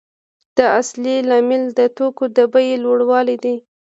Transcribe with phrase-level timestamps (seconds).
[0.57, 3.55] دا اصلي لامل د توکو د بیې لوړوالی دی